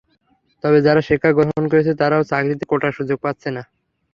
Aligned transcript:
তবে 0.63 0.77
যারা 0.81 1.01
শিক্ষা 1.01 1.31
গ্রহণ 1.37 1.63
করছে 1.71 1.91
তারাও 1.99 2.27
চাকরিতে 2.31 2.65
কোটার 2.67 2.95
সুযোগ 2.97 3.17
পাচ্ছে 3.25 3.49
না। 3.49 3.63